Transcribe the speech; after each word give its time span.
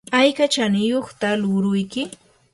¿ayka 0.19 0.45
chaniyuqtaq 0.53 1.33
luuruyki? 1.41 2.03